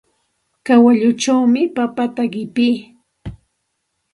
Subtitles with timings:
[0.65, 2.77] Kawalluchawmi papata qipii.